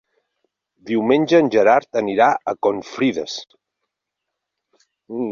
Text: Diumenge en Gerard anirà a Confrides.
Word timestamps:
Diumenge 0.91 1.41
en 1.43 1.49
Gerard 1.55 1.99
anirà 2.01 2.29
a 2.51 2.55
Confrides. 2.67 3.35